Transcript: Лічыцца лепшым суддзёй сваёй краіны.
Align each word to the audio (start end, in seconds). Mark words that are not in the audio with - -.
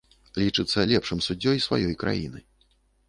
Лічыцца 0.43 0.85
лепшым 0.93 1.21
суддзёй 1.27 1.63
сваёй 1.69 1.93
краіны. 2.05 2.39